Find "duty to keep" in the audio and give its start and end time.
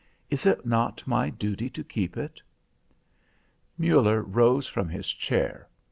1.29-2.17